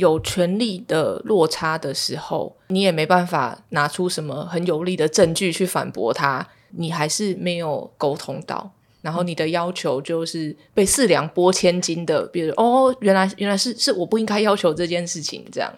[0.00, 15.72] 有权力的落差的时候，你也没办法拿出什么很有力的证据去反驳他，你还是没有沟通到，然后你的要求就是被四两拨千斤的，比如哦，原来原来是是我不应该要求这件事情，这样。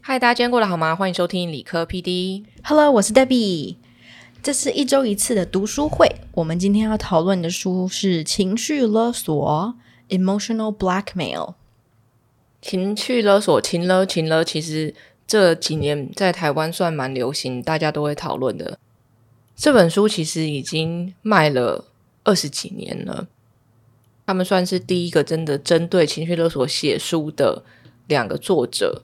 [0.00, 0.94] 嗨，大家今天过得好吗？
[0.94, 2.44] 欢迎收听理科 PD。
[2.62, 3.76] Hello，我是 Debbie。
[4.42, 6.16] 这是一周一次的读书会。
[6.32, 9.76] 我们今天要讨论的书是《情绪勒索》
[10.18, 11.54] （Emotional Blackmail）。
[12.60, 14.92] 情绪勒索，情勒情勒，其实
[15.28, 18.80] 这几年在台湾算蛮流行，大家都会讨论的。
[19.54, 21.84] 这本书其实已经卖了
[22.24, 23.28] 二十几年了，
[24.26, 27.62] 他们算是第一个真的针对情绪勒索写书的
[28.08, 29.02] 两个作者。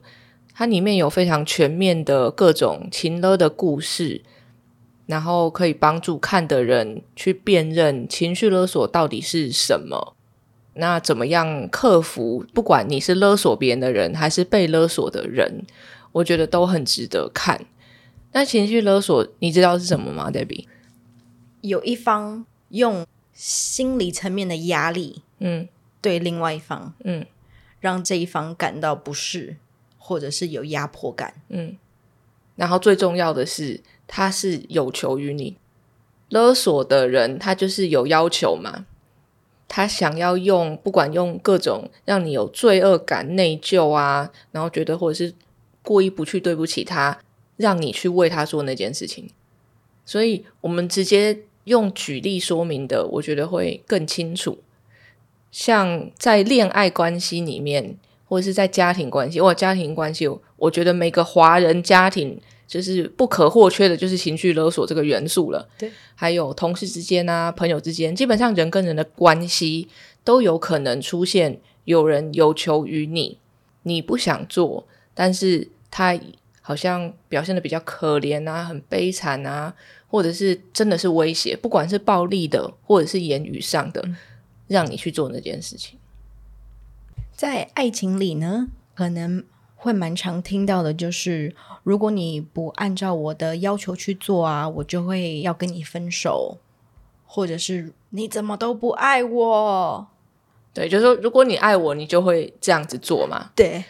[0.53, 4.21] 它里面有非常全面的各种情勒的故事，
[5.09, 10.15] 然后可以帮助看的人去辨认情绪勒索到底是什么。
[10.75, 12.45] 那怎么样克服？
[12.53, 15.65] 不管你是勒索别人的人，还是被勒索的人，
[16.11, 17.65] 我觉得都很值得看。
[18.33, 20.67] 那情绪勒索，你知道是什么吗，Debbie？
[21.61, 25.67] 有一方用心理层面的压力嗯
[25.99, 27.25] 对另外一方，嗯
[27.79, 29.57] 让这一方感到不适，
[29.97, 31.33] 或者是有压迫感。
[31.49, 31.75] 嗯。
[32.55, 35.55] 然后最重要的是，他是有求于你。
[36.29, 38.85] 勒索的人，他就是有要求嘛，
[39.67, 45.33] 他想要用，不管用各种让你有罪恶感、内疚啊，然后觉得或者是
[45.81, 47.19] 过意不去、对不起他，
[47.57, 49.29] 让你去为他做那件事情。
[50.05, 54.59] 所以我们直接用举例说明的，我觉得会更清楚。
[55.51, 65.67] 像在恋爱关系里面，或者是在家庭关系，或家庭关系，我觉得每个华人家庭就是不可或缺的，就是情绪勒索这个元素了。
[65.75, 69.87] 对，还有同事之间啊，朋友之间，基本上人跟人的关系
[70.23, 73.39] 都有可能出现有人有求于你，
[73.81, 76.17] 你不想做，但是他
[76.61, 79.73] 好像表现的比较可怜啊，很悲惨啊，
[80.07, 84.07] 或者是真的是威胁，不管是暴力的，或者是言语上的，
[84.67, 85.97] 让你去做那件事情。
[87.33, 89.43] 在爱情里呢，可能
[89.81, 96.57] 会蛮常听到的，就是如果你不按照我的要求去做啊，我就会要跟你分手，
[97.25, 100.07] 或者是你怎么都不爱我。
[100.73, 103.51] 对，就是说，如果你爱我，你就会这样子做嘛。
[103.55, 103.85] 对，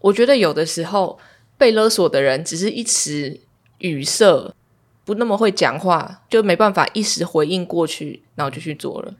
[0.00, 1.18] 我觉得有的时候
[1.58, 3.40] 被勒索的人只是一时
[3.78, 4.54] 语塞，
[5.04, 9.12] 不那么会讲话，就没办法一时回应过去，然后就去做了。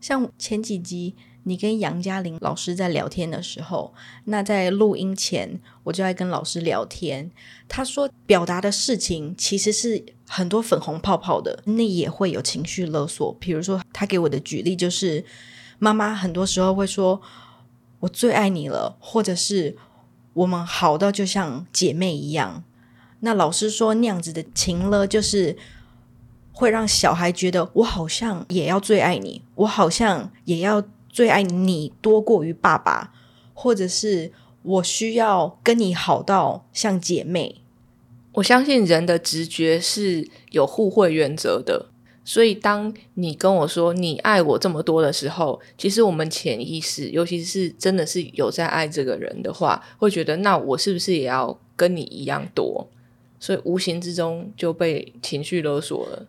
[0.00, 1.14] 像前几集
[1.48, 7.30] 你跟杨嘉玲老师在聊天的时候，那在录音前我就在跟老师聊天，
[7.68, 13.32] 他说表达的事情其实是很多粉红泡泡的，那也会有情绪勒索。
[13.38, 15.24] 比如说他给我的举例就是，
[15.78, 17.22] 妈妈很多时候会说
[18.00, 19.76] “我最爱你了”，或者是
[20.32, 22.64] 我们好到就像姐妹一样。
[23.20, 25.56] 那老师说那样子的情勒就是。
[26.58, 30.82] 会让小孩觉得我好像也要最爱你，我好像也要
[31.16, 33.10] 最爱你多过于爸爸，
[33.54, 34.30] 或者是
[34.62, 37.62] 我需要跟你好到像姐妹。
[38.34, 41.86] 我相信人的直觉是有互惠原则的，
[42.22, 52.86] 所以当你跟我说你爱我这么多的时候，其实我们潜意识，尤其是真的是有在爱这个人的话，会觉得那我是不是也要跟你一样多？
[53.40, 56.26] 所以无形之中就被情绪勒索了。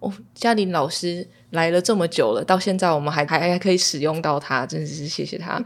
[0.00, 5.60] 哦，嘉玲老师来了这么久了，到现在我们还还还可以使用到它，真的是谢谢他。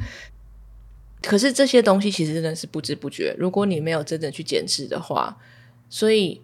[1.20, 5.36] 可是这些东西其实真的是不知不觉，如果你没有真的去检视的话，
[5.90, 6.40] 所以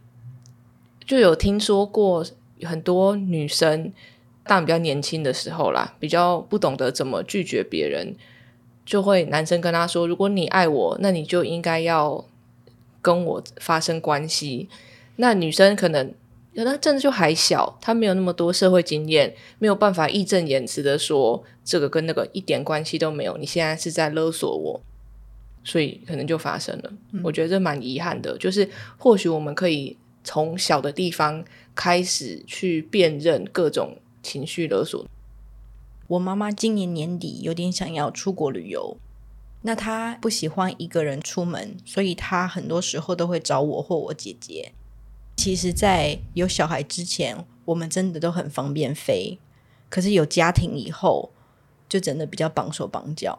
[1.06, 2.25] 就有听说过
[2.62, 3.91] 很多女生，
[4.44, 8.15] 当然比较年轻的时候啦，比较不懂得怎么拒绝别人，
[8.84, 12.27] 就会男生跟她说：“如果你爱我，那你就应该要
[13.00, 14.69] 跟我发生关系。”
[15.16, 16.12] 那女生可能。
[16.59, 23.37] 可能真的就还小，他没有那么多社会经验，没有办法义正言辞的说这个跟那个一点关系都没有。
[23.37, 24.81] 你现在是在勒索我，
[25.63, 26.93] 所以可能就发生了。
[27.13, 31.45] 嗯、我觉得这蛮遗憾的，就是或许我们可以从小的地方
[31.77, 35.07] 开始去辨认各种情绪勒索。
[36.09, 38.97] 我妈妈今年年底有点想要出国旅游，
[39.63, 44.72] 那她不喜欢一个人出门，所以她很多时候都会找我或我姐姐。
[45.39, 49.39] 其实，在有小孩之前，我们真的都很方便飞。
[49.89, 51.31] 可是有家庭以后，
[51.89, 53.39] 就真的比较绑手绑脚。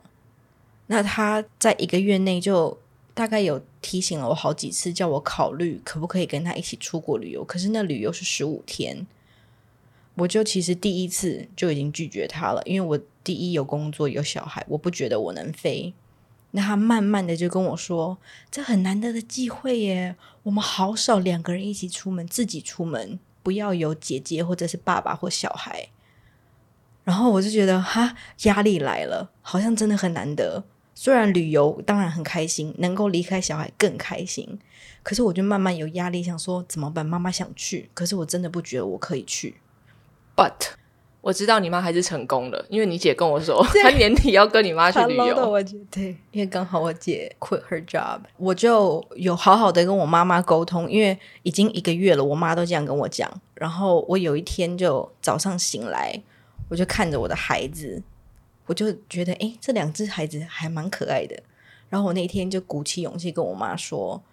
[0.87, 2.79] 那他在一个月内就
[3.13, 7.43] 大概有提醒了我好几次，叫我考虑可不可以跟他一起出国旅游。
[7.43, 9.05] 可是那旅游是十五天，
[10.15, 15.93] 我就其实第一次就已经拒绝他了，因为我第一有工作有小孩，我不觉得我能飞。
[16.51, 18.17] 那他慢慢的就跟我说
[18.49, 25.89] ：“这很难得的机会耶，我们好少两个人一起出门，自己出门，不要有姐姐或者是爸爸或小孩。”
[27.05, 30.63] 然后我就觉得哈，压力来了，好像真的很难得。
[30.93, 34.59] 虽然旅游当然很开心，能够离开小孩更开心，
[35.01, 37.05] 可是我就慢慢有压力，想说怎么办？
[37.05, 39.55] 妈妈想去，可是我真的不觉得我可以去。
[40.35, 40.73] But
[41.21, 45.49] 我知道你妈还是成功了，因为你姐跟我说，她年底要跟你妈去旅游。
[45.49, 53.29] 我姐对，因为刚好我姐 quit her job，我就有好好的跟我妈妈沟通，因为已经一个月了，我妈都这样跟我讲。
[53.53, 56.17] 然后我有一天就早上醒来，
[56.69, 58.01] 我就看着我的孩子，
[58.65, 61.37] 我就觉得诶，这两只孩子还蛮可爱的。
[61.89, 64.23] 然后我那天就鼓起勇气跟我妈说，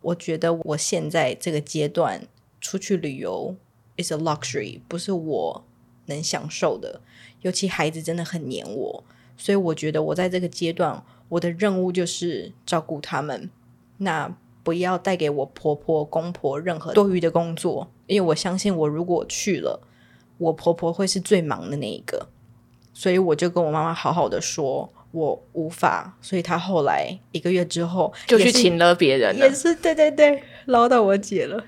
[0.00, 2.26] 我觉得我现在这个阶段
[2.60, 3.54] 出去旅游
[3.96, 5.64] is a luxury，不是我
[6.06, 7.00] 能享受的。
[7.42, 9.04] 尤其孩子真的很黏我，
[9.36, 13.50] 所以我觉得我在这个阶段，我的任务就是照顾他们。
[13.98, 19.80] 那不要带给我婆婆、公婆任何多余的工作，因为我相信我如果去了，
[20.38, 22.28] 我婆婆会是最忙的那一个。
[22.94, 26.16] 所以我就跟我妈妈好好的说，我无法。
[26.22, 29.52] 所以她后来一个月之后就去请了别人了也。
[29.52, 31.62] 是对对对，捞到我姐了。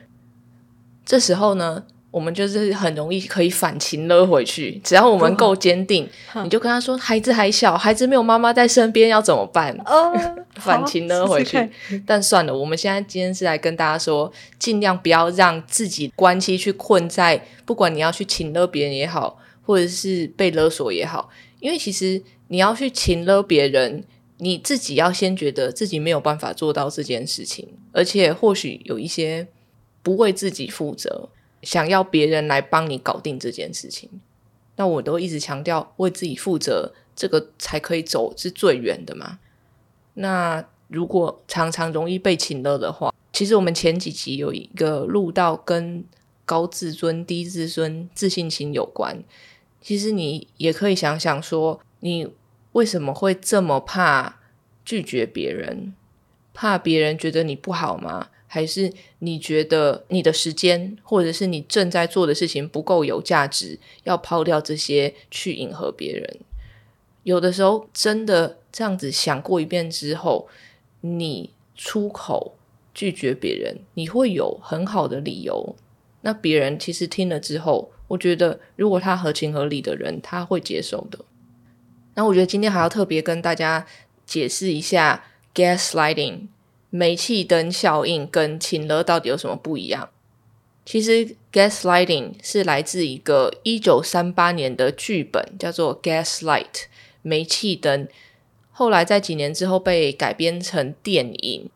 [1.04, 1.84] 这时候呢，
[2.16, 6.08] 我们就是很容易可以反情勒回去，只要我们够坚定，
[6.44, 10.14] 你就跟他说：“孩子还小，孩子没有妈妈在身边，要怎么办？”哦，
[10.56, 11.70] 反情勒回去。
[12.06, 21.28] 但算了，我们现在今天是来跟大家说，尽量不要让自己关系去困在，不管你要去请勒别人也好，或者是被勒索也好，
[21.60, 24.02] 因为其实你要去请勒别人，
[24.38, 29.46] 你自己要先觉得自己没有办法做到这件事情，而且或许有一些
[30.02, 31.28] 不为自己负责，
[31.62, 34.08] 想要别人来帮你搞定这件事情。
[34.76, 39.38] 那我都一直强调，为自己负责，这个才可以走是最远的嘛。
[40.14, 46.04] 那如果常常容易被请了的话，其实我们前几集有一个录到跟
[46.44, 49.22] 高自尊、低自尊、自信心有关。
[49.80, 52.28] 其实你也可以想想说，你
[52.72, 54.40] 为什么会这么怕
[54.84, 55.94] 拒绝别人？
[56.52, 58.28] 怕别人觉得你不好吗？
[58.56, 66.38] 还是你觉得你的时间，或者是你正在做的事情不够有价值，要抛掉这些去迎合别人？
[67.22, 70.48] 有的时候真的这样子想过一遍之后，
[71.02, 72.56] 你出口
[72.94, 75.76] 拒绝别人，你会有很好的理由。
[76.22, 81.18] 那别人其实听了之后，我觉得如果他合情合理的人，他会接受的。
[82.14, 83.86] 那我觉得今天还要特别跟大家
[84.24, 86.46] 解释一下 gaslighting
[86.90, 90.10] 煤气灯效应跟请了到底有什么不一样。
[90.84, 96.64] 其实 gaslighting 是来自一个一九三八年的剧本，叫做《Gaslight》
[97.22, 98.06] 煤气灯，
[98.70, 101.68] 后来在几年之后被改编成电影。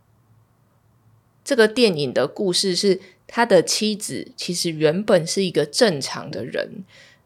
[1.42, 6.84] 这个电影的故事是他的妻子其实原本是一个正常的人，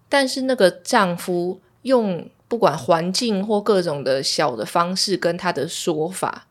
[0.08, 6.46] 但是那个丈夫用不管环境或各种的小的方式跟他的说法，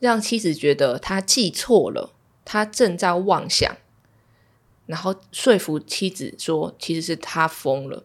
[0.00, 2.12] 让妻子觉得他记错了，
[2.44, 3.76] 他正在妄想，
[4.86, 8.04] 然后说服妻子说其实是他疯了。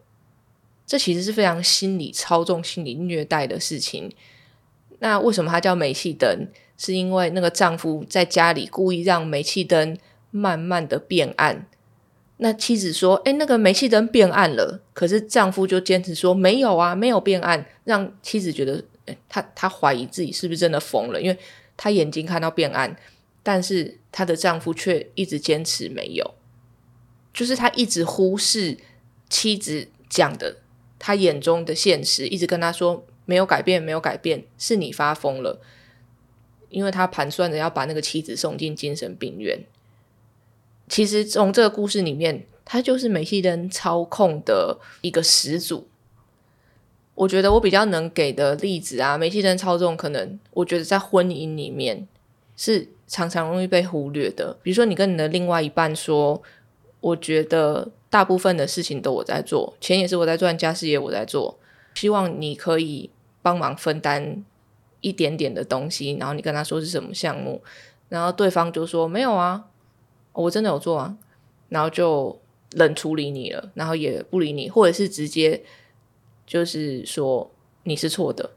[0.86, 4.12] 这其实是非常心理操纵、心理虐待的事情。
[4.98, 6.48] 那为什么他叫煤气灯？
[6.76, 9.96] 是因为那个丈夫在家里故意让煤气灯
[10.30, 11.66] 慢慢的变暗。
[12.38, 21.38] 那妻子说：“哎，那个煤气灯变暗了。”可是丈夫就坚持说：“没有啊，没有变暗。”让妻子觉得，诶他他怀疑自己是不是真的疯了，因为
[21.76, 22.96] 她眼睛看到变暗，
[23.42, 26.34] 但是她的丈夫却一直坚持没有，
[27.32, 28.78] 就是他一直忽视
[29.28, 30.58] 妻子讲的
[30.98, 35.60] 他眼中的现实，一直跟他说没有改变，没有改变，是你发疯了。
[36.70, 39.64] 因为他盘算着要把那个妻子送进精神病院。
[40.88, 45.88] 其实从这个故事里面，他就是煤气灯操控的一个始祖。
[47.14, 52.06] 我觉得我比较能给的例子啊，煤气灯操纵可能我觉得在婚姻里面
[52.56, 54.56] 是常常容易被忽略的。
[54.62, 56.42] 比如说，你跟你的另外一半说
[57.00, 61.58] ：“我觉得大部分的事情都我在做，钱也是我在赚，家事业我在做，
[61.94, 63.10] 希望你可以
[63.42, 64.44] 帮忙分担
[65.00, 67.62] 一点点的东西。”然后你跟他说是什么项目，
[68.08, 69.66] 然后对方就说：“没有啊，
[70.32, 71.16] 我真的有做啊。”
[71.70, 72.40] 然后就
[72.72, 75.62] 冷处理你了，然后也不理你，或者是直接
[76.46, 77.50] 就是说
[77.84, 78.50] 你是错的，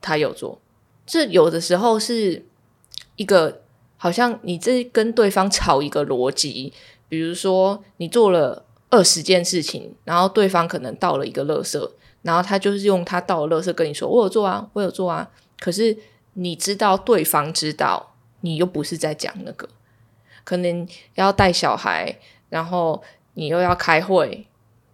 [0.00, 0.60] 他有做。
[1.06, 2.44] 这有的时候是
[3.16, 3.62] 一个
[3.96, 6.72] 好像你这跟对方吵一个逻辑，
[7.08, 11.90] 比如说你做了二十件事情，然后对方可能倒了一个垃圾，
[12.22, 15.96] 然后他就是用他倒的垃圾跟你说：“我有做啊，我有做啊。”可是
[16.34, 19.68] 你知道对方知道，你又不是在讲那个，
[20.44, 23.02] 可能要带小孩，然后
[23.34, 24.46] 你又要开会，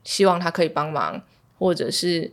[0.02, 1.22] 希望他可以帮忙，
[1.60, 2.32] 或者是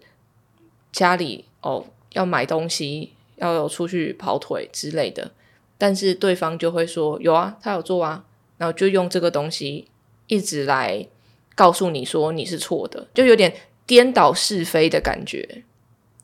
[0.91, 3.11] 家里哦要买东西。
[3.39, 5.29] 要有出去跑腿之类的，
[5.77, 8.25] 但是对方就会说有啊，他有做啊，
[8.57, 9.87] 然后就用这个东西
[10.25, 11.07] 一直来
[11.53, 13.53] 告诉你说你是错的，就有点
[13.85, 15.63] 颠倒是非的感觉。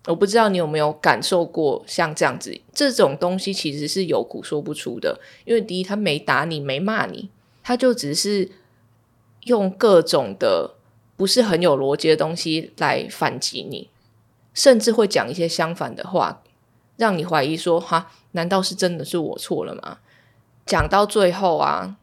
[0.07, 5.19] 我不知道你有没有感受过像这样子，这种东西其实是有苦说不出的。
[5.45, 7.29] 因为第一，他没打你，没骂你，
[7.61, 8.49] 他就只是
[9.43, 10.73] 用各种的
[11.23, 13.89] 不是很有逻辑的东西来反击你，
[14.53, 16.43] 甚至会讲一些相反的话。
[16.97, 19.99] 让你怀疑说哈，难道是真的是我错了吗？
[20.65, 21.95] 讲到最后啊，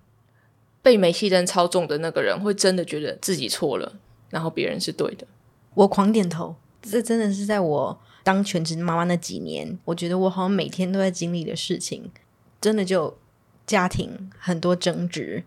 [0.81, 3.93] 被煤气灯操纵的那个人会真的觉得自己错了，
[4.31, 5.27] 然后别人是对的。
[5.75, 12.11] 我狂点头，这真的是在我当全职妈妈那几年，我觉得我好像每天都在经历的事情。
[12.59, 13.19] 真的就
[13.67, 15.45] 家庭很多争执，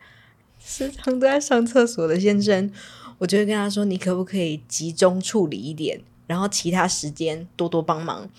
[0.60, 2.72] 时常都在上厕所的先生，
[3.24, 8.30] 我就会跟他说：“你可不可以集中处理一点，然后其他时间多多帮忙。”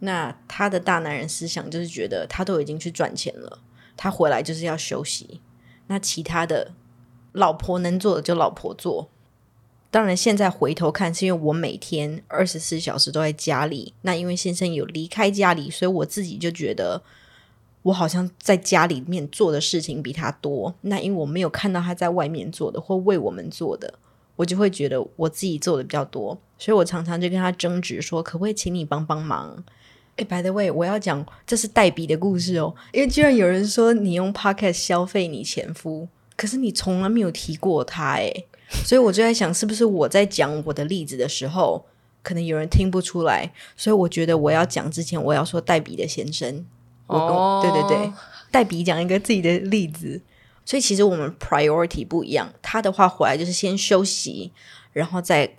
[0.00, 3.60] 那他的大男人思想就是觉得他都已经去赚钱了，
[3.96, 5.40] 他回来就是要休息。
[5.86, 6.72] 那其他的
[7.32, 9.08] 老婆能做的就老婆做。
[9.90, 13.94] 当然，现在回头看，是因为我每天 二十四小时都在家里。
[14.02, 17.02] 那因为先生有离开家里，所以我自己就觉得
[17.80, 20.74] 我好像在家里面做的事情比他多。
[20.82, 23.94] 那因为我没有看到他在外面做的或为我们做的，
[24.36, 26.38] 我就会觉得我自己做的比较多。
[26.56, 29.62] 所以我常常就跟他争执说：“可不可以请你帮帮忙？”
[30.16, 32.72] 哎，By the way，我要讲这是黛比的故事哦。
[32.92, 38.32] 因为居然有人说你用 Pocket 消费你前夫，可是你从来没有提过他哎，
[38.84, 41.84] 所以我就在想，是不是我在讲我的例子的时候，
[42.22, 43.52] 可能有人听不出来？
[43.76, 46.64] 所以我觉得我要讲之前，我要说黛比的先生。
[47.08, 48.12] 哦，对对对，
[48.52, 50.22] 黛比讲一个自己的例子。
[50.64, 54.52] 所以其实我们 priority 不一样，他的话回来就是先休息，
[54.92, 55.56] 然后再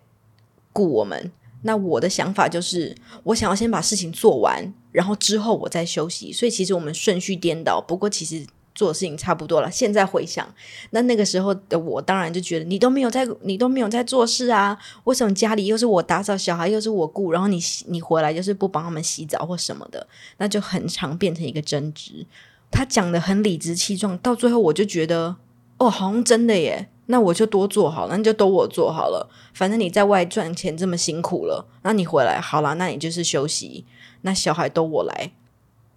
[0.74, 1.32] 顾我们。
[1.62, 6.32] 那我的想法就是，我想要先把事情做完，然后之后我再休息。
[6.32, 7.82] 所以其实我们顺序颠倒。
[7.82, 8.46] 不过其实
[8.76, 9.72] 做的事情差不多了。
[9.72, 10.48] 现在回想，
[10.92, 14.78] 那那个时候的我，当然就觉得你都没有在，你都没有在做事啊？
[15.06, 20.06] 为什么家里又是我打扫，小孩又是我顾，然后你你回来就是不帮他们洗澡或什么的，
[20.38, 22.26] 那就很常变成一个争执。
[22.76, 25.38] 他讲的很理直气壮，到最后我就觉得，
[25.78, 26.90] 哦，好像真的耶。
[27.08, 29.30] 那我就多做好了，那就都我做好了。
[29.54, 33.86] 反正你在外赚钱这么辛苦了，那你回来好了，那你就是休息。
[34.24, 35.32] 那小孩都我来。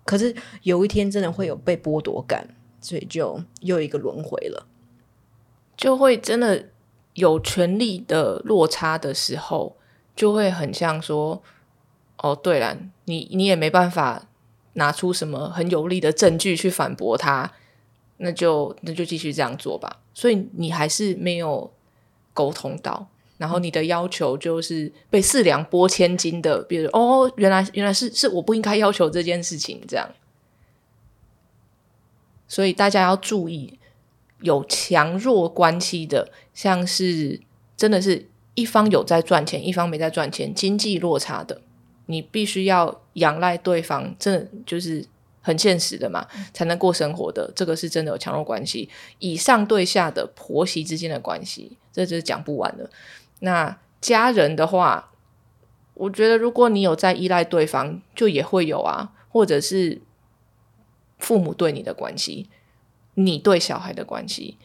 [0.04, 4.66] 可是有一天真的会有被剥夺感，所以就又一个轮回了，
[5.76, 6.66] 就会真的
[7.14, 9.76] 有权力的落差的时候，
[10.14, 11.42] 就会很像说
[12.22, 14.27] ：“哦，对了，你你也没办法
[14.78, 17.52] 拿出什么很有力的证据去反驳他。”
[18.20, 20.00] 那就那就继续这样做吧。
[20.12, 21.70] 所以你还是没有
[22.34, 23.06] 沟通到，
[23.36, 30.10] 然后你的要求就是被四两拨千斤的，比如哦，原来原来是是我不应该要求这件事情这样。
[32.48, 33.78] 所以大家要注意，
[34.40, 37.40] 有强弱关系的，像是
[37.76, 41.62] 真的是一方有在赚钱，一方没在赚钱，经济落差的，
[42.08, 45.06] 你必须要仰赖对方，真的就是。
[45.40, 48.86] 很现实的嘛，才能过生活的，这个是真的有强弱关系。
[49.18, 52.90] 以上对下的婆媳之间的关系，这就是讲不完的。
[53.38, 55.10] 那家人的话，
[55.94, 60.02] 我觉得如果你有在依赖对方，就也会有啊，或者是
[61.18, 62.50] 父母对你的关系，
[63.14, 64.58] 你对小孩的关系，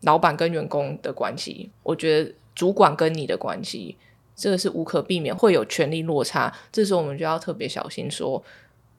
[0.00, 3.98] 老板跟员工的关系，我觉得主管跟你的关系，
[4.36, 6.52] 这个是无可避免会有权力落差。
[6.72, 8.42] 这时候我们就要特别小心说。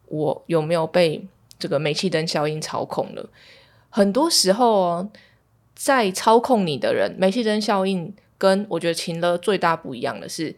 [0.08, 1.28] 我有没有被
[1.58, 3.28] 这个煤气灯效应操控了？
[3.90, 5.10] 很多时候哦，
[5.74, 10.56] 在操控你的人，煤气灯效应跟我觉得情勒最大不一样的是，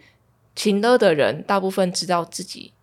[0.53, 2.73] 情勒的人大部分知道自己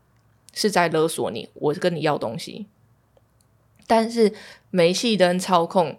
[0.54, 2.64] 是在勒索你，我跟你要东西。
[3.86, 4.32] 但是
[4.70, 5.98] 煤气灯操控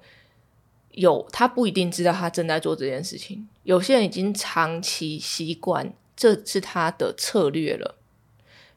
[0.94, 7.95] 有他不一定知道他正在做这件事情，有些人已经长期习惯，这是他的策略了。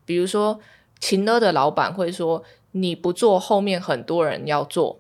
[0.05, 0.61] 比如说。
[1.01, 2.43] 勤了的老板会说
[2.75, 4.99] ：“你不做，后面很多人要做。”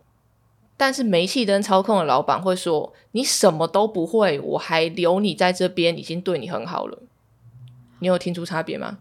[0.78, 7.02] 但是煤气灯操控的老板会说：“你什么都不会，我还留你在这边，已经对你很好了。”
[7.98, 8.98] 你有听出差别吗？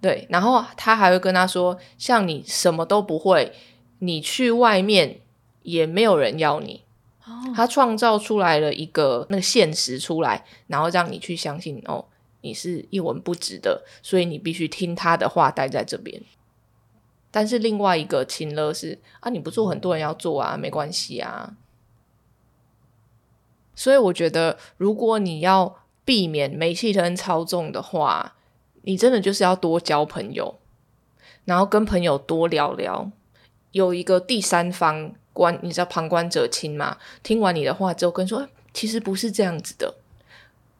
[0.00, 3.52] 对，然后他还会跟他说：“像你什么都不会，
[3.98, 5.22] 你去外面
[5.62, 6.84] 也没有人要你。
[7.54, 12.04] 他创造出来了一个那个现实出来，然后让你去相信哦，
[12.42, 16.22] 你是一文不值的，所以你必须听他的话，待在这边。
[17.30, 21.56] 但是另外一个情乐是啊，你不做，很多人要做啊，没关系啊。
[23.74, 28.34] 所以我觉得，如果你要避免煤气灯操纵的话，
[28.82, 30.58] 你真的就是要多交朋友，
[31.44, 33.10] 然后跟朋友多聊聊，
[33.72, 35.14] 有一个第三方。
[35.40, 36.98] 观，你知道旁观者清吗？
[37.22, 39.94] 听完你的话之后，跟说其实不是这样子的。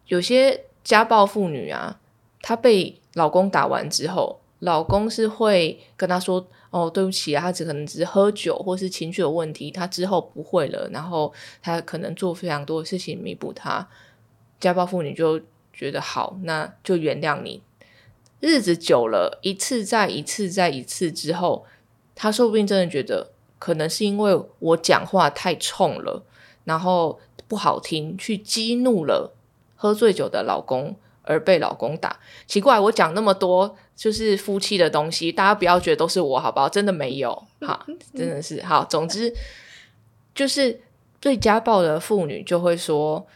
[0.04, 1.98] 有些家暴妇女啊，
[2.42, 13.88] 她被老公打完之后，老公是会跟她说：“哦，对不起啊，他只可能只是喝酒或是情绪有问题，他之后不会了。”然后他可能做非常多的事情弥补他。
[14.60, 15.40] 家暴妇女就
[15.72, 17.62] 觉得好，那就原谅你。
[18.40, 21.64] 日子久了，一次再一次再一次之后，
[22.14, 23.30] 他说不定真的觉得。
[23.60, 26.24] 可能是因为我讲话太冲了，
[26.64, 29.34] 然后不好听，去激怒了
[29.76, 32.18] 喝醉酒的老公，而被老公打。
[32.46, 36.70] 奇怪，我讲那么多就是夫妻的东西，大家不要觉得都是我，好不好？
[36.70, 38.82] 真的没有， 哈，真的是好。
[38.86, 39.34] 总之，
[40.34, 40.80] 就是
[41.20, 43.26] 对家暴的妇女就会说：“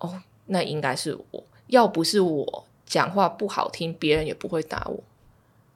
[0.00, 5.04] 哦，那应该是我，要不是我讲话不好听，别人也不会打我。”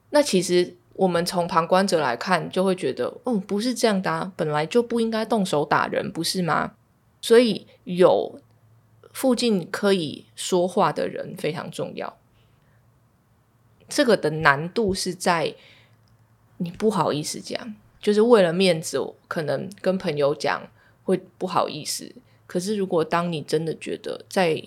[0.09, 0.75] 那其实。
[0.97, 6.73] 我们从旁观者来看，就会觉得，嗯，不是这样的，本来就不应该动手打人，不是吗？
[7.21, 8.39] 所以有
[9.13, 12.17] 附近可以说话的人非常重要。
[13.87, 15.55] 这个的难度是在
[16.57, 20.67] 你不好意思讲，就是为了面子，可能跟朋友讲
[21.03, 22.13] 会不好意思。
[22.47, 24.63] 可是如果当你真的觉得在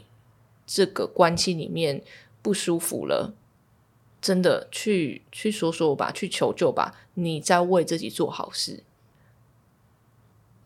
[0.66, 2.02] 这个关系里面
[2.40, 3.34] 不舒服了，
[4.20, 8.82] 真的去去说说吧，去求救吧，你在为自己做好事。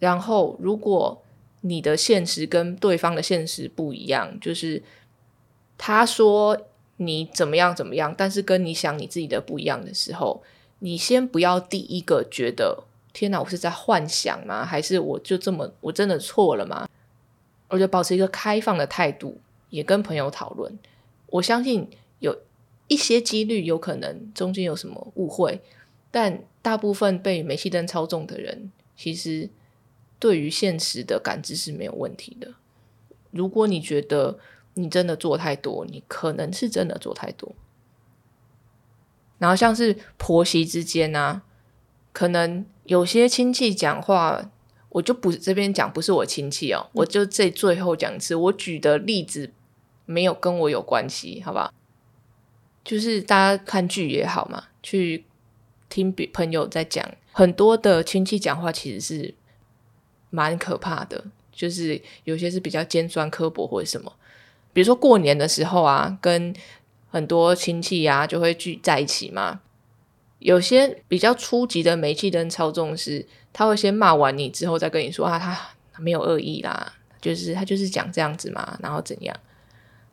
[0.01, 1.23] 然后，如果
[1.61, 4.83] 你的现实跟对方的现实不一样，就是
[5.79, 6.61] 他说
[6.97, 10.43] 你怎么样怎么样，但是跟你想你自己的不一样的时候，
[10.81, 14.65] 你先不要第一个觉得天哪，我是在幻想吗？
[14.65, 16.89] 还是我就这么我真的错了吗？
[17.69, 19.41] 我就保持一个开放的态度，
[19.71, 20.77] 也跟朋友讨论。
[21.29, 21.89] 我相信
[22.19, 22.37] 有。
[22.89, 25.61] 一些几率有可能中间有什么误会，
[26.11, 29.49] 但大部分被煤气灯操纵的人，其实
[30.19, 32.55] 对于现实的感知是没有问题的。
[33.31, 34.39] 如果你觉得
[34.75, 37.53] 你真的做太多，你可能是真的做太多。
[39.39, 41.43] 然后像是婆媳之间啊，
[42.13, 44.51] 可能有些亲戚讲话，
[44.91, 49.53] 我就不这边讲不是我亲戚哦，我就这最后讲一次，我举的例子
[50.07, 51.73] 没有跟我有关系，好吧？
[52.85, 55.25] 就是大家看剧也好嘛，去
[55.89, 59.35] 听别朋友在讲，很多的亲戚讲话其实是
[60.29, 64.13] 蛮可怕的，就是有些是比较尖酸刻薄或者什么。
[64.75, 66.55] 比如说过年的时候啊，跟
[67.11, 69.63] 很多亲戚啊就会聚在一起嘛。
[70.41, 79.35] 有些比较初级的煤气灯操纵是，他会先骂完你之后再跟你说啊，他没有恶意啦，就是他就是讲这样子嘛，然后怎样，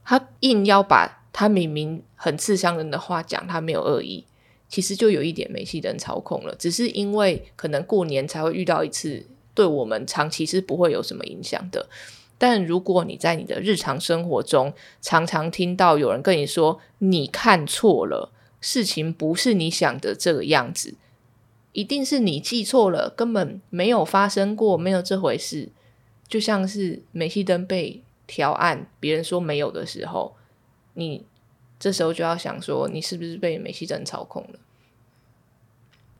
[0.06, 1.18] 他硬要把。
[1.34, 4.26] 他明明很刺伤人的话讲，他没有恶意，
[4.68, 6.54] 其实就有一点煤气灯操控了。
[6.56, 11.88] 只是因为可能过年才会遇到一次，对我们长期是不会有什么影响的。
[12.38, 20.96] 但如果你在你的日常生活中常常听到有人跟你说你看错了，事情不是你想的这个样子，
[21.72, 25.70] 一定是你记错了，根本没有发生过，没有这回事。
[26.28, 30.36] 就像是煤气灯被调暗，别人说没有的时候。
[30.94, 31.26] 你
[31.80, 34.60] 这时候就要想说，你是不是被美西真操控了？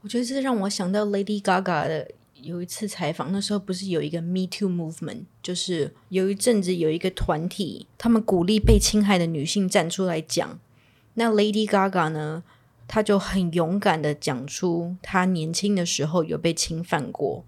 [0.02, 10.60] 我觉得这让我想到 Lady Gaga 的有一次采访，那时候不是有一个 Me Too Movement，就是有一阵子有一个团体，他们鼓励被侵害的女性站出来讲。
[11.14, 12.44] 那 Lady Gaga 呢，
[12.88, 17.46] 她就很勇敢的讲出她年轻的时候有被侵犯过，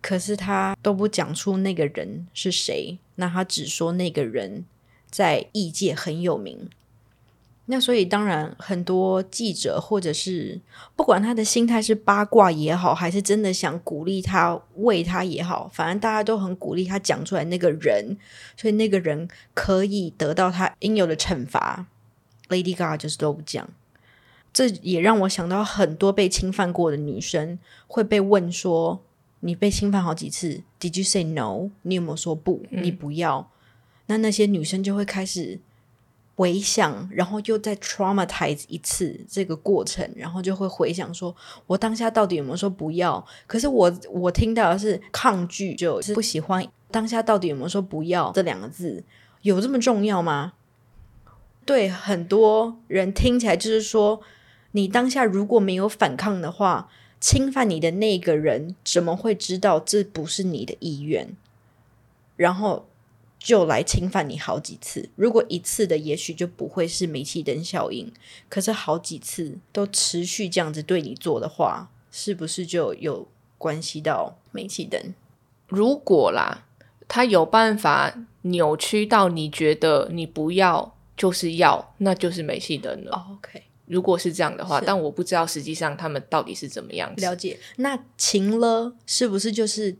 [0.00, 4.64] 可是她都不讲出那个人是谁，那她只说那个人。
[5.10, 6.68] 在异界很有名，
[7.66, 10.60] 那所以当然很多记者或者是
[10.96, 18.16] 不管他的心态是八卦也好，还是真的想鼓励他、为他也好，反正大家都很鼓励他讲出来那个人，
[18.56, 21.86] 所以那个人可以得到他应有的惩罚。
[22.48, 23.68] Lady Gaga 就是都不讲，
[24.54, 29.00] 这也让我想到很多被侵犯过的女生会被问说
[29.40, 31.68] ：“你被侵犯好几次，Did you say no？
[31.82, 32.62] 你有没有说不？
[32.70, 33.50] 你不要？”
[34.08, 35.60] 那那些女生就会开始
[36.34, 41.34] 回想，然后又再 traumatize 一次这个过程，然后就会回想说，
[41.66, 43.24] 我当下到底有没有说不要？
[43.46, 46.66] 可是我我听到的是抗拒，就是不喜欢。
[46.90, 49.04] 当下到底有没有说不要这两个字？
[49.42, 50.54] 有这么重要吗？
[51.66, 54.20] 对很多人听起来就是说，
[54.72, 56.88] 你当下如果没有反抗的话，
[57.20, 61.36] 侵犯你的那个人怎么会知道这不是你的意愿？
[62.36, 62.87] 然后。
[63.48, 68.12] 就来侵犯你好几次，如果一次的，也许就不会是煤气灯效应。
[68.50, 75.14] 可是好几次都持续这样子对你做的话，是不是就有关系到煤气灯？
[75.66, 76.66] 如果啦，
[77.08, 83.26] 他有办法扭曲到你觉得你不要就是要，那就是煤气灯了。
[83.32, 87.58] OK，如果是这样的话，但我不知道实际上他们到底是怎么样了解。
[87.76, 89.96] 那情了是不是就是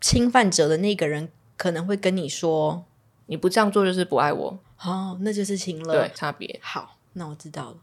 [0.00, 1.28] 侵犯者的那个人？
[1.58, 2.82] 可能会跟你说，
[3.26, 4.58] 你不这样做就是不爱我。
[4.80, 5.92] 哦，那就是情勒。
[5.92, 6.58] 对，差别。
[6.62, 7.76] 好，那我知道了。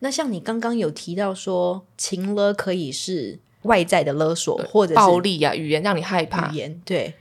[0.00, 6.50] 那像你刚刚有提到说，情勒可以是外在的勒索，或者暴力啊，语言让你害怕。
[6.50, 7.14] 语言对。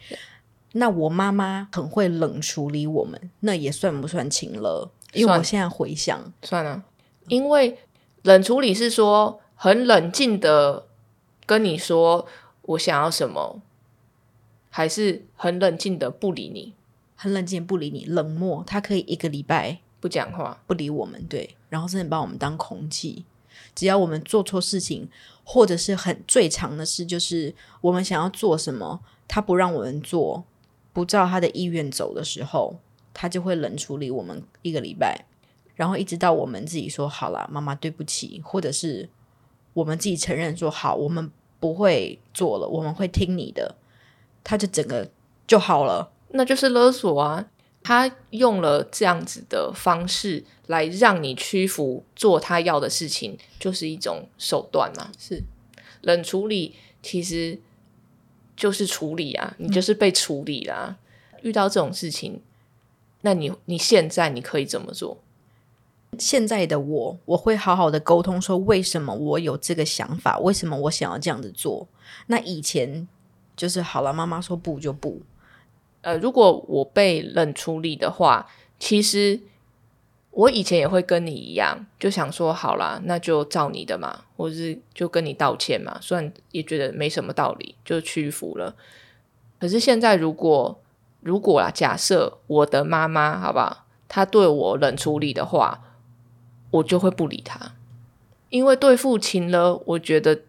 [0.72, 4.90] 那我妈妈很会冷处理我们，那也算不算情勒？
[5.14, 6.84] 因为我现在回想，算了。
[7.28, 7.78] 因为
[8.24, 10.86] 冷处理是说很冷静的
[11.46, 12.26] 跟你说
[12.62, 13.62] 我想要什么。
[14.70, 16.74] 还是很冷静的不理你，
[17.16, 18.64] 很冷静不理你，冷漠。
[18.68, 23.26] 他可以一个礼拜不讲话，不理我们，对，然后甚至把我们当空气。
[23.74, 25.10] 只要我们做错事情，
[25.44, 30.44] 或者是很最长的事，就是我们想要做什么，他不让我们做，
[30.94, 32.76] 不照他的意愿走的时候，
[33.14, 35.26] 他就会冷处理我们一个礼拜，
[35.76, 39.10] 然后一直到我们自己说好了，妈妈对不起，或者是
[39.74, 43.76] 我们自己承认说好，我们不会做了，我们会听你的。
[44.50, 45.06] 他就整个
[45.46, 47.46] 就好了，那就是勒索啊！
[47.84, 55.12] 他用了这样子的方式来让你屈服，做他要的事情，就是一种手段嘛。
[55.20, 55.44] 是
[56.02, 57.60] 冷处理，其实
[58.56, 60.96] 就是处理啊，你就是被处理啦。
[61.42, 62.42] 遇到这种事情，
[63.24, 65.22] 那你你现在你可以怎么做？
[66.18, 71.90] 现在的我，我会好好的沟通，说为什么我有这个想法，为什么我想要这样子做。
[72.28, 73.10] 那以前。
[73.58, 75.22] 就是好了，妈妈说不就不。
[76.02, 78.48] 呃，如果我被冷处理的话，
[78.80, 79.42] 其实
[80.32, 85.98] 我以前也会跟你一样，就想说好了，那就照你的嘛，或是就跟你道歉嘛。
[86.00, 88.76] 虽然也觉得没什么道理，就屈服了。
[89.60, 90.80] 可是现在，如果
[91.20, 95.82] 如果啊，假设我的妈妈，好不好，她对我冷处理的话，
[96.70, 97.74] 我就会不理她，
[98.50, 100.44] 因为对父亲了，我觉得。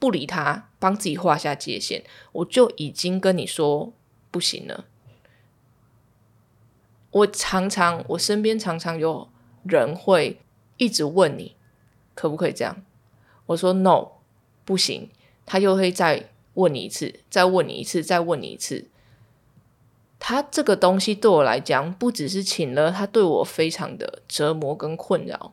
[0.00, 3.92] 不理他，帮自己画下界限，我就已经跟你说
[4.32, 4.86] 不行了。
[7.12, 9.28] 我常常，我身边常常有
[9.62, 10.40] 人会
[10.78, 11.54] 一直问你
[12.14, 12.82] 可不可以这样，
[13.46, 14.08] 我说 no，
[14.64, 15.08] 不行。
[15.44, 18.86] 他又会再问你一次，再问你一次，再问你一次。
[20.20, 25.52] 他这个东西对我来讲，不只是请了，他对我非常的折磨跟困扰。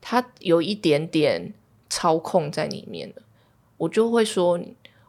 [0.00, 1.52] 他有一点点
[1.90, 3.22] 操控在里面了。
[3.82, 4.60] 我就会说，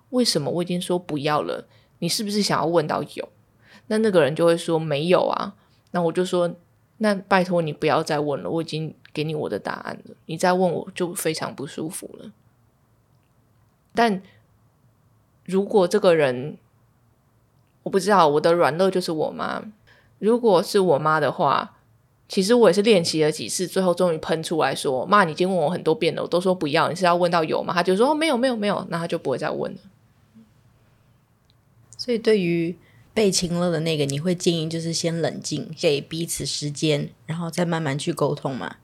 [0.10, 1.68] 为什么我已经说不要了？
[2.00, 3.30] 你是不是想要问到有？
[3.88, 5.54] 那那个人就会说没有啊。
[5.92, 6.56] 那我就说，
[6.98, 10.16] 那拜托你不要再问了，我已经给你我的答案了。
[10.26, 12.32] 你再问我就非常不舒服了。
[13.94, 14.24] 但
[15.46, 16.58] 如果这个人，
[17.84, 19.64] 我不知道我的软肋就是我妈。
[20.18, 21.73] 如果是我妈的话。
[22.34, 29.78] 其实我也是练习了几次，最后终于喷出来说：“妈，你已经问我很多遍了，我都说不要，你是要问到有吗？”他就说：“没有，没有，没有。”那他就不会再问了。
[31.96, 32.76] 所以，对于
[33.14, 38.78] 被亲了的那个，你会建议就是先冷静，给彼此时间，然后再慢慢去沟通嘛？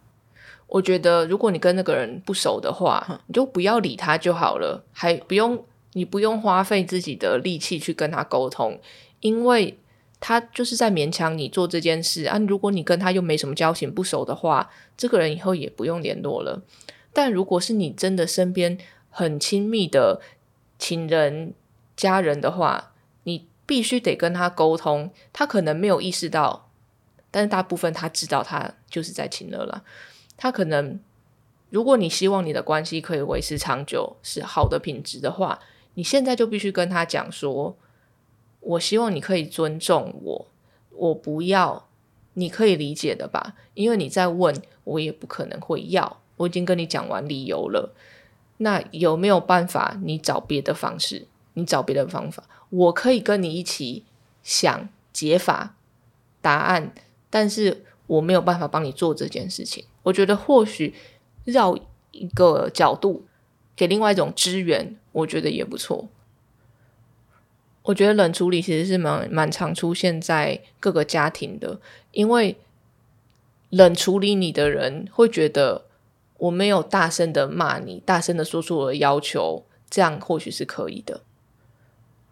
[0.67, 8.79] 我觉得，如果你跟那个人不熟的话，你就不要理他就好了，还不用你不用花费自己的力气去跟他沟通，
[9.21, 9.79] 因为。
[10.21, 12.37] 他就是在勉强你做这件事啊！
[12.39, 16.61] 如果你跟他又没什么交情、不熟的话，这个人以后也不用联络了。
[17.13, 18.77] 但如果是你真的身边
[19.09, 20.21] 很亲密的
[20.77, 21.53] 情人、
[21.95, 22.91] 家人的话，
[23.23, 25.09] 你必须得跟他沟通。
[25.31, 26.69] 他可能没有意识到，
[27.31, 29.83] 但是大部分他知道，他就是在亲热了。
[30.35, 30.99] 他可能，
[31.69, 35.59] 如果你希望你的关系可以维持长久、是好的品质的话，
[35.93, 37.77] 你现在就必须跟他讲说。
[38.61, 40.47] 我希望你可以尊重我，
[40.91, 41.87] 我不要，
[42.33, 43.55] 你可以理解的吧？
[43.73, 46.21] 因为你在问我，也不可能会要。
[46.37, 47.93] 我已经跟你讲完理由了，
[48.57, 49.97] 那有没有办法？
[50.03, 54.05] 你找别的方式，你找别的方法，我可以跟你一起
[54.41, 55.75] 想解法
[56.41, 56.93] 答案，
[57.29, 59.83] 但是我没有办法帮你做这件事情。
[60.03, 60.93] 我觉得或许
[61.43, 61.77] 绕
[62.11, 63.25] 一个角度
[63.75, 66.07] 给另外一种支援，我觉得也不错。
[67.83, 71.79] 我觉得冷处理其实是蛮蛮常出现在各个家庭的，
[72.11, 72.55] 因为
[73.69, 75.85] 冷处理你的人会觉得
[76.37, 81.21] 我没有大声的骂你，大声的说出我的要求，这样或许是可以的。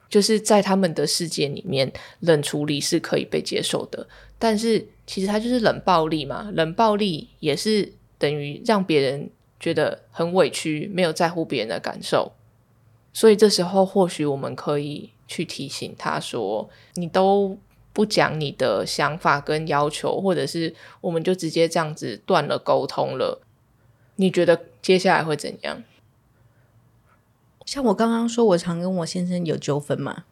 [0.09, 4.07] 就是在他们的世界里面，冷处理是可以被接受的。
[4.39, 9.29] 但是其实它就是冷暴力嘛，冷暴力也是等于让别人
[9.59, 12.31] 觉得很委屈，没有在乎别人的感受。
[13.11, 17.57] 所以这时候或许我们可以去提醒他说：“你都
[17.93, 23.41] 不讲你的想法跟要求，或者是我们就直接这样子断了沟通了，
[24.15, 25.83] 你觉得接下来会怎样？”
[27.65, 30.23] 像我刚刚说，我常跟我先生有纠纷嘛。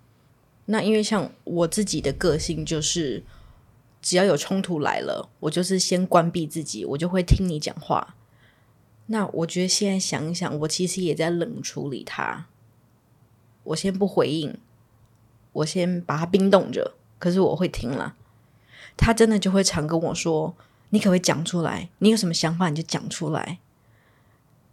[0.67, 3.23] 那因为像我自己的个性，就是
[4.01, 8.15] 只要有冲突来了，我就是先关闭自己，我就会听你讲话。
[9.08, 12.47] 那我觉得现在想一想，我其实也在冷处理他。
[13.65, 14.58] 我先不回应，
[15.55, 16.93] 我先把它冰冻着。
[17.19, 18.15] 可是我会听了，
[18.95, 20.55] 他真的就会常跟我说
[20.91, 21.89] ：“你可不可以讲出来？
[21.97, 23.59] 你有什么想法你就讲出来。”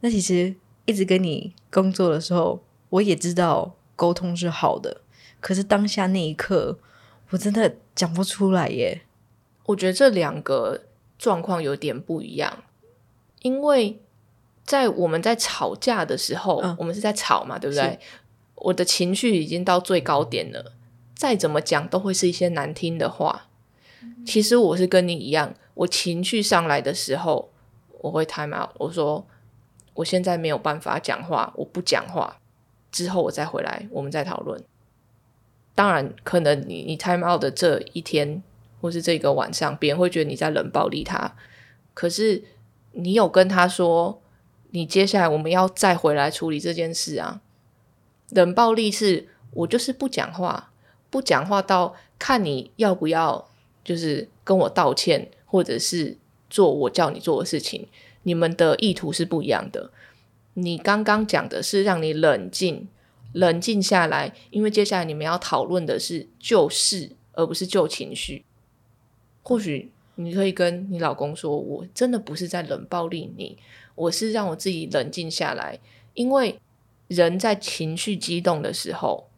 [0.00, 0.54] 那其实。
[0.84, 5.00] 一直跟你工作的时候，我也知道沟通是好的，
[5.38, 6.76] 可是当下那一刻，
[7.30, 9.02] 我真的讲不出来耶。
[9.66, 10.80] 我觉得这两个
[11.16, 12.64] 状况有点不一样，
[13.42, 14.02] 因为
[14.64, 18.00] 在我们在吵架的时候，我们是在吵嘛，对不对？
[18.62, 20.72] 我的情绪已经到最高点了，
[21.14, 23.48] 再怎么讲都会是一些难听的话。
[24.26, 27.50] 其实我是跟你一样，我情绪上来的时候，
[28.00, 29.26] 我会 time out，我说。
[29.94, 32.38] 我现在没有办法讲话，我不讲话，
[32.90, 34.64] 之后我再回来，我们再讨论。
[35.74, 38.42] 当然，可能你你 time out 的这一天，
[38.80, 41.36] 或是这个晚上，别人会觉得你在冷暴力他。
[41.92, 42.42] 可是
[42.92, 44.22] 你有跟他说，
[44.70, 47.42] 你接下来我们要再回来处理这件事啊。
[48.34, 50.72] 冷暴力是我就是不讲话，
[51.10, 53.48] 不讲话到看你要不要，
[53.84, 56.16] 就是跟我道歉，或者是
[56.48, 57.86] 做我叫你做的事情。
[58.22, 59.90] 你们的意图是不一样的。
[60.54, 62.88] 你刚刚讲的是让你冷静、
[63.32, 68.44] 冷静下来，因为接下来你们要讨论的是旧事，而不是旧情绪。
[69.42, 73.58] 或许你可以跟你老公说：“我真的不是在冷暴力你，
[73.94, 75.80] 我是让我自己冷静下来。”
[76.14, 76.60] 因为
[77.14, 79.28] 人在情绪激动的时候，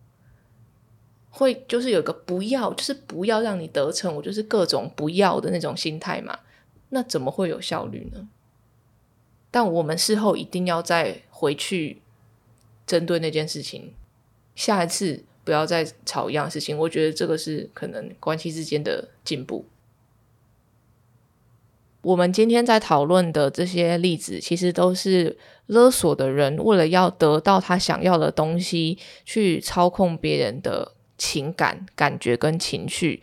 [1.31, 6.39] 会就是有个不要，就是不要让你得逞，我就是各种不要的那种心态嘛。
[6.91, 8.29] 那怎么会有效率呢？
[9.51, 12.03] 但我们事后一定要再回去
[12.87, 13.93] 针对那件事情，
[14.55, 16.77] 下一次不要再吵一样事情。
[16.79, 19.65] 我觉得这个是可能关系之间的进步。
[22.05, 25.37] 我们今天在讨论的这些例子，其实都是
[25.67, 33.23] 勒索的人为了要得到他想要的东西，去操控别人的情感、感觉跟情绪，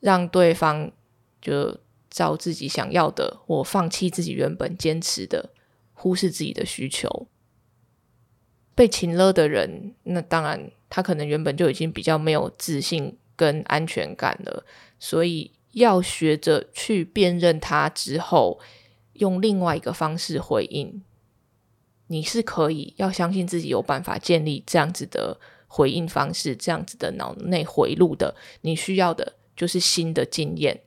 [0.00, 0.90] 让对方
[1.40, 1.78] 就
[2.10, 5.50] 照自己想要的，或放弃自己原本坚持的。
[5.98, 7.26] 忽视自己的需求，
[8.74, 14.62] 被情勒的人，那当然他可能原本就已经比较没有自信跟安全感了，
[14.98, 18.58] 所以要学着去辨认它之后，
[19.14, 21.02] 用另外一个方式回应。
[22.08, 28.34] 你是可以要相信自己有办法建立这样子的回应方式，这样子的脑内回路的。
[28.60, 30.80] 你需要的就是新的经验。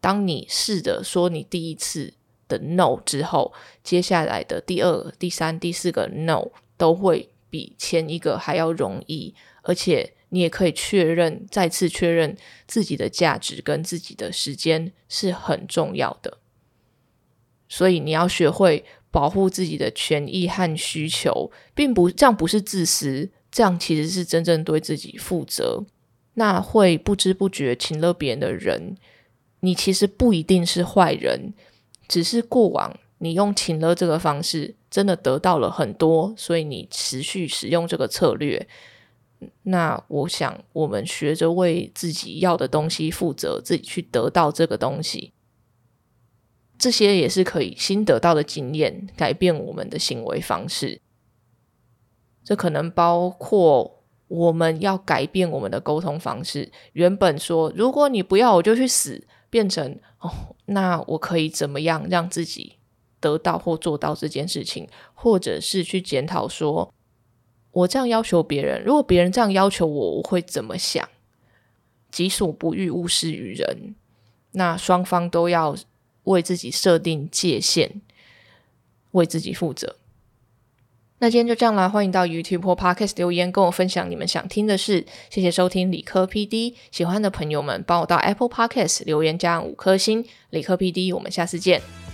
[0.00, 2.14] 当你试着说你第一次。
[2.48, 12.36] 的 no 之后，接下来的第二、第三、第四个 no 都会比前一个还要容易，而且你也可以确认、再次确认
[12.66, 16.38] 自己的价值跟自己的时间是很重要的。
[17.68, 25.84] 所以你要学会保护自己的权益和需求，并不这样不是自私，这样其实是真正对自己负责。
[26.34, 28.96] 那会不知不觉请了别人的人，
[29.60, 31.54] 你其实不一定是坏人。
[32.06, 38.68] 只是过往你用请了这个方式，真的得到了很多，所以你持续使用这个策略。
[39.62, 45.32] 那我想，我们学着为自己要的东西负责，自己去得到这个东西，
[46.78, 51.00] 这些也是可以新得到的经验，改变我们的行为方式。
[52.44, 56.70] 这可能包括我们要改变我们的沟通方式。
[56.92, 59.26] 原本说，如果你不要，我就去死。
[59.48, 62.74] 变成哦，那我可以怎么样让自己
[63.20, 66.92] 得到或做到这件事情，或者是去检讨说，
[67.76, 71.06] 我这样要求别人，如果别人这样要求我，我会怎么想？
[72.10, 73.94] 己所不欲，勿施于人。
[74.52, 75.76] 那双方都要
[76.24, 78.00] 为自己设定界限，
[79.10, 79.96] 为自己负责。
[81.18, 85.04] 那今天就这样啦，欢迎到 YouTube 或 Podcast 留言跟我分享你们想听的事。
[85.28, 90.24] 谢谢收听理科 PD，喜欢的朋友们帮我到 Apple Podcast 留言加五颗星。
[90.48, 92.05] 理科 PD，我们下次见。